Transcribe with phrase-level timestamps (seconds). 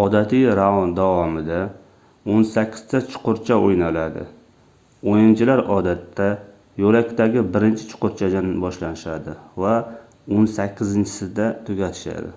[0.00, 1.60] odatiy raund davomida
[2.34, 4.24] oʻn sakkizta chuqurcha oʻynaladi
[5.14, 6.28] oʻyinchilar odatda
[6.84, 12.36] yoʻlakdagi birinchi chuqurchadan boshlashadi va oʻn sakkizinchisida tugatishadi